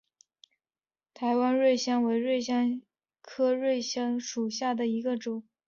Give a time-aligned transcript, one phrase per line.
[1.13, 2.81] 台湾瑞香为瑞香
[3.21, 5.43] 科瑞香属下的一个种。